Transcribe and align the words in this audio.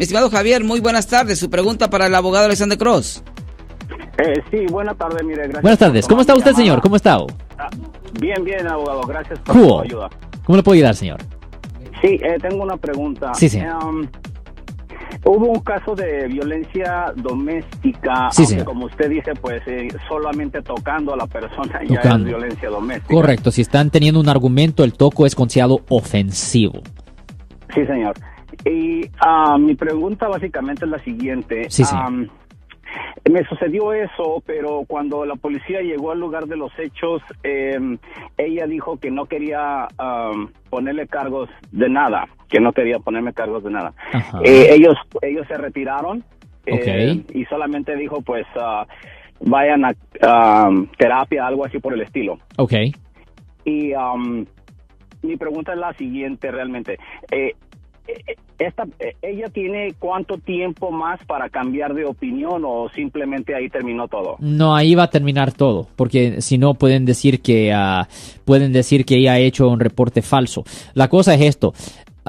Mi 0.00 0.04
estimado 0.04 0.30
Javier, 0.30 0.64
muy 0.64 0.80
buenas 0.80 1.06
tardes. 1.06 1.38
Su 1.38 1.50
pregunta 1.50 1.90
para 1.90 2.06
el 2.06 2.14
abogado 2.14 2.46
Alexander 2.46 2.78
Cross. 2.78 3.22
Eh, 4.16 4.32
sí, 4.50 4.64
buenas 4.72 4.96
tardes, 4.96 5.22
mire. 5.22 5.42
Gracias 5.42 5.60
buenas 5.60 5.78
tardes. 5.78 6.08
¿Cómo 6.08 6.22
está 6.22 6.34
usted, 6.34 6.54
señor? 6.54 6.80
¿Cómo 6.80 6.96
está? 6.96 7.18
Ah, 7.58 7.68
bien, 8.18 8.42
bien, 8.42 8.66
abogado. 8.66 9.02
Gracias 9.02 9.38
por 9.40 9.54
su 9.54 9.80
ayuda. 9.80 10.08
¿Cómo 10.46 10.56
le 10.56 10.62
puedo 10.62 10.74
ayudar, 10.76 10.94
señor? 10.94 11.20
Sí, 12.00 12.18
eh, 12.22 12.38
tengo 12.40 12.62
una 12.62 12.78
pregunta. 12.78 13.34
Sí, 13.34 13.50
sí. 13.50 13.60
Um, 13.60 14.06
hubo 15.26 15.50
un 15.52 15.60
caso 15.60 15.94
de 15.94 16.28
violencia 16.28 17.12
doméstica, 17.16 18.30
sí, 18.30 18.46
como 18.64 18.86
usted 18.86 19.10
dice, 19.10 19.32
pues 19.38 19.60
eh, 19.66 19.88
solamente 20.08 20.62
tocando 20.62 21.12
a 21.12 21.18
la 21.18 21.26
persona 21.26 21.78
ya 21.86 22.00
es 22.00 22.24
violencia 22.24 22.70
doméstica. 22.70 23.14
Correcto, 23.14 23.50
si 23.50 23.60
están 23.60 23.90
teniendo 23.90 24.18
un 24.18 24.30
argumento, 24.30 24.82
el 24.82 24.94
toco 24.94 25.26
es 25.26 25.34
considerado 25.34 25.82
ofensivo. 25.90 26.80
Sí, 27.74 27.84
señor. 27.84 28.14
Y 28.64 29.06
uh, 29.06 29.58
mi 29.58 29.74
pregunta 29.74 30.28
básicamente 30.28 30.84
es 30.84 30.90
la 30.90 30.98
siguiente. 30.98 31.70
Sí, 31.70 31.84
sí. 31.84 31.94
Um, 31.94 32.28
me 33.30 33.44
sucedió 33.44 33.92
eso, 33.92 34.42
pero 34.46 34.84
cuando 34.86 35.24
la 35.24 35.36
policía 35.36 35.80
llegó 35.80 36.10
al 36.10 36.20
lugar 36.20 36.46
de 36.46 36.56
los 36.56 36.72
hechos, 36.78 37.22
em, 37.42 37.98
ella 38.36 38.66
dijo 38.66 38.98
que 38.98 39.10
no 39.10 39.26
quería 39.26 39.88
ponerle 40.68 41.06
cargos 41.06 41.48
de 41.70 41.88
nada, 41.88 42.28
que 42.48 42.60
no 42.60 42.72
quería 42.72 42.98
ponerme 42.98 43.32
cargos 43.32 43.62
de 43.62 43.70
nada. 43.70 43.92
Eh, 44.44 44.70
ellos, 44.72 44.96
ellos 45.22 45.46
se 45.46 45.56
retiraron 45.56 46.24
eh, 46.66 47.22
y 47.32 47.44
solamente 47.44 47.94
dijo, 47.96 48.22
pues, 48.22 48.46
ah, 48.56 48.86
vayan 49.40 49.84
a 49.84 49.92
terapia, 50.96 51.46
algo 51.46 51.66
así 51.66 51.78
por 51.78 51.94
el 51.94 52.00
estilo. 52.00 52.38
Ok. 52.56 52.72
Y 53.64 53.92
mi 55.22 55.36
pregunta 55.36 55.72
es 55.72 55.78
la 55.78 55.92
siguiente, 55.94 56.50
realmente. 56.50 56.98
Eh, 58.06 58.36
esta, 58.58 58.86
¿Ella 59.22 59.48
tiene 59.48 59.94
cuánto 59.98 60.36
tiempo 60.36 60.90
más 60.90 61.24
para 61.24 61.48
cambiar 61.48 61.94
de 61.94 62.04
opinión 62.04 62.62
o 62.66 62.90
simplemente 62.94 63.54
ahí 63.54 63.70
terminó 63.70 64.06
todo? 64.06 64.36
No, 64.38 64.76
ahí 64.76 64.94
va 64.94 65.04
a 65.04 65.10
terminar 65.10 65.52
todo, 65.52 65.88
porque 65.96 66.42
si 66.42 66.58
no 66.58 66.74
pueden 66.74 67.06
decir 67.06 67.40
que 67.40 67.72
uh, 67.74 68.04
pueden 68.44 68.72
decir 68.72 69.06
que 69.06 69.16
ella 69.16 69.32
ha 69.32 69.38
hecho 69.38 69.66
un 69.66 69.80
reporte 69.80 70.20
falso. 70.20 70.64
La 70.92 71.08
cosa 71.08 71.34
es 71.34 71.40
esto. 71.40 71.72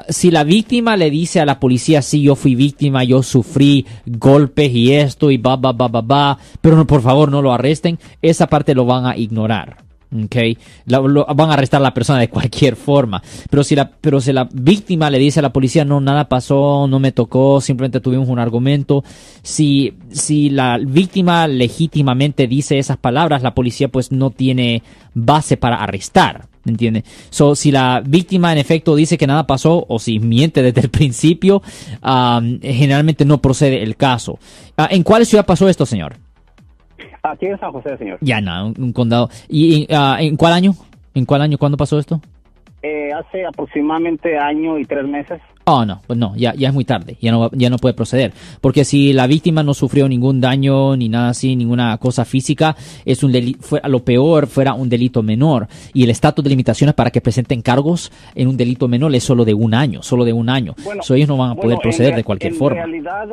Si 0.08 0.30
la 0.30 0.42
víctima 0.42 0.96
le 0.96 1.10
dice 1.10 1.38
a 1.40 1.44
la 1.44 1.60
policía, 1.60 2.00
sí, 2.00 2.22
yo 2.22 2.34
fui 2.34 2.54
víctima, 2.54 3.04
yo 3.04 3.22
sufrí 3.22 3.84
golpes 4.06 4.70
y 4.72 4.94
esto 4.94 5.30
y 5.30 5.36
ba, 5.36 5.56
ba, 5.56 5.72
ba, 5.72 5.88
ba, 5.88 6.00
ba, 6.00 6.38
pero 6.62 6.86
por 6.86 7.02
favor 7.02 7.30
no 7.30 7.42
lo 7.42 7.52
arresten, 7.52 7.98
esa 8.22 8.46
parte 8.46 8.74
lo 8.74 8.86
van 8.86 9.04
a 9.04 9.18
ignorar. 9.18 9.91
Okay. 10.14 10.58
van 10.86 11.50
a 11.50 11.54
arrestar 11.54 11.80
a 11.80 11.82
la 11.82 11.94
persona 11.94 12.18
de 12.18 12.28
cualquier 12.28 12.76
forma. 12.76 13.22
Pero 13.48 13.64
si, 13.64 13.74
la, 13.74 13.90
pero 13.90 14.20
si 14.20 14.32
la 14.32 14.48
víctima 14.52 15.08
le 15.08 15.18
dice 15.18 15.40
a 15.40 15.42
la 15.42 15.52
policía, 15.52 15.84
no, 15.84 16.00
nada 16.00 16.28
pasó, 16.28 16.86
no 16.86 16.98
me 16.98 17.12
tocó, 17.12 17.60
simplemente 17.60 18.00
tuvimos 18.00 18.28
un 18.28 18.38
argumento. 18.38 19.04
Si, 19.42 19.94
si 20.10 20.50
la 20.50 20.78
víctima 20.78 21.48
legítimamente 21.48 22.46
dice 22.46 22.78
esas 22.78 22.98
palabras, 22.98 23.42
la 23.42 23.54
policía 23.54 23.88
pues 23.88 24.12
no 24.12 24.30
tiene 24.30 24.82
base 25.14 25.56
para 25.56 25.76
arrestar. 25.76 26.48
¿Entiende? 26.64 27.02
So, 27.30 27.56
si 27.56 27.72
la 27.72 28.02
víctima 28.06 28.52
en 28.52 28.58
efecto 28.58 28.94
dice 28.94 29.18
que 29.18 29.26
nada 29.26 29.48
pasó 29.48 29.84
o 29.88 29.98
si 29.98 30.20
miente 30.20 30.62
desde 30.62 30.82
el 30.82 30.90
principio, 30.90 31.60
generalmente 32.62 33.24
no 33.24 33.42
procede 33.42 33.82
el 33.82 33.96
caso. 33.96 34.38
Ah, 34.76 34.86
¿En 34.90 35.02
cuál 35.02 35.26
ciudad 35.26 35.44
pasó 35.44 35.68
esto, 35.68 35.86
señor? 35.86 36.21
Aquí 37.22 37.46
en 37.46 37.58
San 37.58 37.72
José, 37.72 37.96
señor. 37.98 38.18
Ya, 38.20 38.40
no, 38.40 38.72
un, 38.76 38.92
condado. 38.92 39.28
¿Y 39.48 39.86
uh, 39.92 40.16
en 40.18 40.36
cuál 40.36 40.52
año? 40.54 40.72
¿En 41.14 41.24
cuál 41.24 41.42
año? 41.42 41.56
¿Cuándo 41.56 41.76
pasó 41.76 41.98
esto? 41.98 42.20
Eh, 42.82 43.10
hace 43.12 43.46
aproximadamente 43.46 44.36
año 44.36 44.78
y 44.78 44.84
tres 44.84 45.06
meses. 45.06 45.40
Oh, 45.64 45.84
no, 45.84 46.00
pues 46.06 46.18
no, 46.18 46.34
ya, 46.36 46.54
ya 46.54 46.68
es 46.68 46.74
muy 46.74 46.84
tarde, 46.84 47.16
ya 47.20 47.30
no, 47.30 47.50
ya 47.52 47.70
no 47.70 47.78
puede 47.78 47.94
proceder. 47.94 48.32
Porque 48.60 48.84
si 48.84 49.12
la 49.12 49.26
víctima 49.26 49.62
no 49.62 49.74
sufrió 49.74 50.08
ningún 50.08 50.40
daño 50.40 50.96
ni 50.96 51.08
nada 51.08 51.30
así, 51.30 51.54
ninguna 51.54 51.96
cosa 51.98 52.24
física, 52.24 52.74
es 53.04 53.22
un 53.22 53.30
delito, 53.30 53.78
lo 53.84 54.00
peor 54.00 54.46
fuera 54.48 54.74
un 54.74 54.88
delito 54.88 55.22
menor. 55.22 55.68
Y 55.94 56.02
el 56.02 56.10
estatus 56.10 56.42
de 56.42 56.50
limitaciones 56.50 56.94
para 56.94 57.10
que 57.10 57.20
presenten 57.20 57.62
cargos 57.62 58.10
en 58.34 58.48
un 58.48 58.56
delito 58.56 58.88
menor 58.88 59.14
es 59.14 59.22
solo 59.22 59.44
de 59.44 59.54
un 59.54 59.74
año, 59.74 60.02
solo 60.02 60.24
de 60.24 60.32
un 60.32 60.48
año. 60.48 60.74
Bueno, 60.84 61.02
ellos 61.08 61.28
no 61.28 61.36
van 61.36 61.52
a 61.52 61.54
poder 61.54 61.78
proceder 61.78 62.16
de 62.16 62.24
cualquier 62.24 62.54
forma. 62.54 62.80
En 62.82 62.90
realidad, 62.90 63.28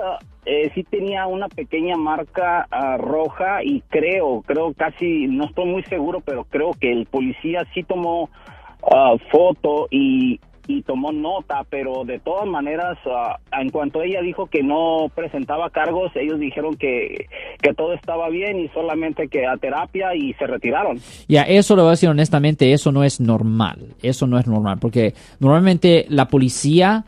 eh, 0.45 0.71
sí 0.75 0.83
tenía 0.83 1.25
una 1.25 1.47
pequeña 1.47 1.97
marca 1.97 2.67
ah, 2.69 2.97
roja 2.97 3.63
y 3.63 3.81
creo, 3.89 4.43
creo 4.45 4.73
casi, 4.73 5.27
no 5.27 5.45
estoy 5.45 5.65
muy 5.65 5.83
seguro, 5.83 6.21
pero 6.21 6.43
creo 6.43 6.71
que 6.79 6.91
el 6.91 7.05
policía 7.07 7.65
sí 7.73 7.83
tomó 7.83 8.29
ah, 8.91 9.15
foto 9.31 9.87
y, 9.89 10.39
tomó 10.83 11.11
nota, 11.11 11.63
pero 11.69 12.05
de 12.05 12.19
todas 12.19 12.47
maneras, 12.47 12.97
ah, 13.05 13.37
en 13.59 13.69
cuanto 13.69 14.01
ella 14.01 14.21
dijo 14.21 14.47
que 14.47 14.63
no 14.63 15.11
presentaba 15.13 15.69
cargos, 15.69 16.11
ellos 16.15 16.39
dijeron 16.39 16.75
que, 16.75 17.27
que 17.61 17.73
todo 17.73 17.93
estaba 17.93 18.29
bien 18.29 18.59
y 18.59 18.67
solamente 18.69 19.27
que 19.27 19.47
a 19.47 19.57
terapia 19.57 20.15
y 20.15 20.33
se 20.33 20.47
retiraron. 20.47 20.99
Ya, 21.27 21.43
eso 21.43 21.75
lo 21.75 21.83
voy 21.83 21.89
a 21.89 21.91
decir 21.91 22.09
honestamente, 22.09 22.71
eso 22.71 22.91
no 22.91 23.03
es 23.03 23.19
normal, 23.19 23.79
eso 24.01 24.27
no 24.27 24.37
es 24.39 24.47
normal, 24.47 24.77
porque 24.79 25.13
normalmente 25.39 26.05
la 26.09 26.27
policía 26.27 27.05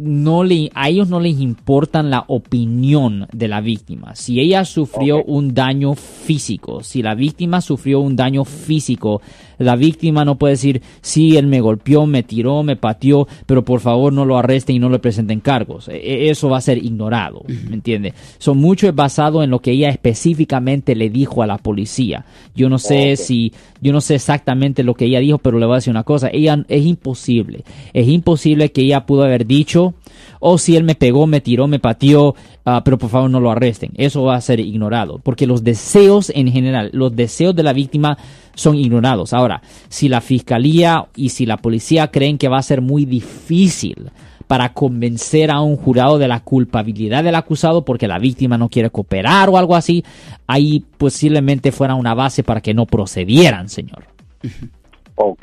no 0.00 0.44
le, 0.44 0.70
a 0.74 0.88
ellos 0.88 1.10
no 1.10 1.20
les 1.20 1.38
importa 1.40 2.02
la 2.02 2.24
opinión 2.26 3.28
de 3.32 3.48
la 3.48 3.60
víctima. 3.60 4.14
Si 4.14 4.40
ella 4.40 4.64
sufrió 4.64 5.22
un 5.22 5.52
daño 5.52 5.94
físico, 5.94 6.82
si 6.82 7.02
la 7.02 7.14
víctima 7.14 7.60
sufrió 7.60 8.00
un 8.00 8.16
daño 8.16 8.46
físico, 8.46 9.20
la 9.60 9.76
víctima 9.76 10.24
no 10.24 10.36
puede 10.36 10.54
decir, 10.54 10.82
sí, 11.02 11.36
él 11.36 11.46
me 11.46 11.60
golpeó, 11.60 12.06
me 12.06 12.22
tiró, 12.22 12.62
me 12.62 12.76
pateó, 12.76 13.28
pero 13.46 13.64
por 13.64 13.80
favor 13.80 14.12
no 14.12 14.24
lo 14.24 14.38
arresten 14.38 14.76
y 14.76 14.78
no 14.78 14.88
le 14.88 14.98
presenten 14.98 15.40
cargos. 15.40 15.88
E, 15.88 15.96
e, 15.96 16.30
eso 16.30 16.48
va 16.48 16.56
a 16.56 16.62
ser 16.62 16.78
ignorado, 16.78 17.42
¿me 17.46 17.74
entiende? 17.74 18.14
Son 18.38 18.56
mucho 18.58 18.88
es 18.88 18.94
basado 18.94 19.42
en 19.42 19.50
lo 19.50 19.60
que 19.60 19.72
ella 19.72 19.90
específicamente 19.90 20.94
le 20.94 21.10
dijo 21.10 21.42
a 21.42 21.46
la 21.46 21.58
policía. 21.58 22.24
Yo 22.54 22.70
no 22.70 22.78
sé 22.78 23.16
si, 23.16 23.52
yo 23.82 23.92
no 23.92 24.00
sé 24.00 24.14
exactamente 24.14 24.82
lo 24.82 24.94
que 24.94 25.04
ella 25.04 25.20
dijo, 25.20 25.38
pero 25.38 25.58
le 25.58 25.66
voy 25.66 25.74
a 25.74 25.76
decir 25.76 25.90
una 25.90 26.04
cosa, 26.04 26.30
ella 26.32 26.64
es 26.68 26.86
imposible, 26.86 27.64
es 27.92 28.08
imposible 28.08 28.72
que 28.72 28.80
ella 28.80 29.04
pudo 29.04 29.24
haber 29.24 29.46
dicho, 29.46 29.94
o 30.40 30.56
si 30.56 30.76
él 30.76 30.84
me 30.84 30.94
pegó, 30.94 31.26
me 31.26 31.40
tiró, 31.40 31.68
me 31.68 31.78
pateó, 31.78 32.34
ah, 32.64 32.82
pero 32.84 32.98
por 32.98 33.10
favor 33.10 33.30
no 33.30 33.40
lo 33.40 33.50
arresten. 33.50 33.92
Eso 33.96 34.24
va 34.24 34.36
a 34.36 34.40
ser 34.40 34.60
ignorado, 34.60 35.18
porque 35.22 35.46
los 35.46 35.64
deseos 35.64 36.30
en 36.34 36.50
general, 36.50 36.90
los 36.92 37.14
deseos 37.14 37.54
de 37.54 37.62
la 37.62 37.72
víctima 37.72 38.18
son 38.54 38.76
ignorados. 38.76 39.32
Ahora, 39.32 39.62
si 39.88 40.08
la 40.08 40.20
fiscalía 40.20 41.06
y 41.16 41.30
si 41.30 41.46
la 41.46 41.56
policía 41.56 42.08
creen 42.08 42.38
que 42.38 42.48
va 42.48 42.58
a 42.58 42.62
ser 42.62 42.80
muy 42.80 43.04
difícil 43.04 44.10
para 44.46 44.72
convencer 44.72 45.50
a 45.50 45.60
un 45.60 45.76
jurado 45.76 46.18
de 46.18 46.26
la 46.26 46.40
culpabilidad 46.40 47.22
del 47.22 47.36
acusado 47.36 47.84
porque 47.84 48.08
la 48.08 48.18
víctima 48.18 48.58
no 48.58 48.68
quiere 48.68 48.90
cooperar 48.90 49.48
o 49.48 49.56
algo 49.56 49.76
así, 49.76 50.04
ahí 50.48 50.84
posiblemente 50.98 51.70
fuera 51.70 51.94
una 51.94 52.14
base 52.14 52.42
para 52.42 52.60
que 52.60 52.74
no 52.74 52.86
procedieran, 52.86 53.68
señor. 53.68 54.04
Ok. 55.22 55.38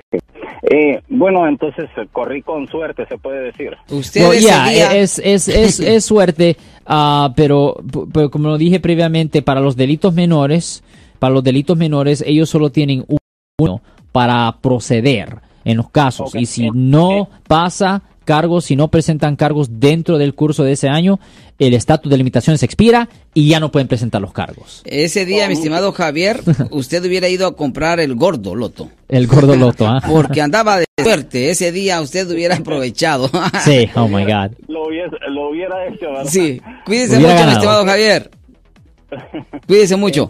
Eh, 0.64 1.02
bueno, 1.08 1.48
entonces 1.48 1.88
eh, 1.98 2.08
corrí 2.12 2.42
con 2.42 2.68
suerte, 2.68 3.06
se 3.06 3.18
puede 3.18 3.44
decir. 3.44 3.78
Usted 3.90 4.34
es, 4.34 5.20
es, 5.20 5.48
es, 5.48 5.80
es, 5.80 6.04
suerte, 6.04 6.58
uh, 6.88 7.34
pero, 7.36 7.76
pero 8.14 8.30
como 8.30 8.50
lo 8.50 8.58
dije 8.58 8.80
previamente, 8.80 9.42
para 9.42 9.62
los 9.62 9.76
delitos 9.76 10.14
menores, 10.14 10.84
para 11.20 11.34
los 11.34 11.44
delitos 11.44 11.78
menores, 11.78 12.24
ellos 12.26 12.50
solo 12.50 12.72
tienen 12.72 13.06
uno 13.60 13.82
para 14.12 14.58
proceder 14.62 15.40
en 15.64 15.78
los 15.78 15.90
casos. 15.90 16.36
Y 16.36 16.46
si 16.46 16.70
no 16.72 17.30
pasa 17.48 18.02
cargos, 18.28 18.66
si 18.66 18.76
no 18.76 18.90
presentan 18.90 19.38
cargos 19.38 19.80
dentro 19.80 20.18
del 20.18 20.36
curso 20.36 20.66
de 20.66 20.74
ese 20.74 20.90
año, 20.90 21.18
el 21.60 21.74
estatus 21.74 22.12
de 22.12 22.18
limitaciones 22.18 22.62
expira 22.62 23.08
y 23.34 23.48
ya 23.48 23.62
no 23.62 23.72
pueden 23.72 23.88
presentar 23.88 24.22
los 24.22 24.34
cargos. 24.34 24.84
Ese 24.86 25.26
día, 25.26 25.48
mi 25.48 25.54
estimado 25.54 25.94
Javier, 25.94 26.42
usted 26.72 27.04
hubiera 27.06 27.30
ido 27.30 27.48
a 27.48 27.56
comprar 27.56 28.02
el 28.02 28.16
gordo 28.16 28.54
loto. 28.54 28.92
El 29.08 29.28
gordo 29.28 29.56
loto, 29.56 29.88
¿ah? 29.88 30.04
Porque 30.08 30.42
andaba 30.42 30.78
de 30.78 30.86
suerte. 31.02 31.50
Ese 31.50 31.72
día 31.72 32.02
usted 32.02 32.30
hubiera 32.30 32.58
aprovechado. 32.58 33.32
sí, 33.64 33.90
oh 33.96 34.10
my 34.10 34.26
God. 34.26 34.52
Lo 34.68 34.88
hubiera, 34.88 35.88
hecho, 35.88 36.08
¿verdad? 36.08 36.26
Sí, 36.26 36.62
cuídese 36.86 37.18
mucho, 37.18 37.46
mi 37.46 37.52
estimado 37.54 37.86
Javier. 37.86 38.30
Cuídese 39.66 39.96
mucho. 39.96 40.30